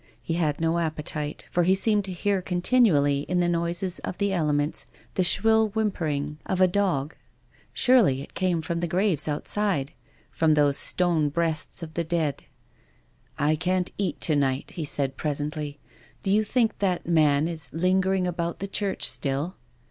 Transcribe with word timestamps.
He 0.19 0.33
had 0.33 0.59
no 0.59 0.79
appetite, 0.79 1.45
for 1.51 1.61
he 1.61 1.75
seemed 1.75 2.05
to 2.05 2.11
hear 2.11 2.41
continually 2.41 3.19
in 3.29 3.39
the 3.39 3.47
noises 3.47 3.99
of 3.99 4.17
the 4.17 4.33
elements 4.33 4.87
the 5.13 5.23
shrill 5.23 5.67
whimpering 5.69 6.39
22 6.43 6.43
TONGUES 6.43 6.43
OF 6.43 6.45
CONSCIENCE. 6.47 6.59
of 6.59 6.61
a 6.71 6.73
dog. 6.73 7.15
Surely 7.71 8.21
it 8.23 8.33
came 8.33 8.63
from 8.63 8.79
the 8.79 8.87
graves 8.87 9.27
outside, 9.27 9.91
from 10.31 10.55
those 10.55 10.79
stone 10.79 11.29
breasts 11.29 11.83
of 11.83 11.93
the 11.93 12.03
dead." 12.03 12.41
I 13.37 13.55
can't 13.55 13.95
cat 13.95 14.19
to 14.21 14.35
night," 14.35 14.71
he 14.71 14.85
said 14.85 15.17
presently." 15.17 15.77
Do 16.23 16.33
you 16.33 16.43
think 16.43 16.79
that 16.79 17.05
man 17.05 17.47
is 17.47 17.71
lingering 17.71 18.25
about 18.25 18.57
the 18.57 18.67
church 18.67 19.07
still?" 19.07 19.53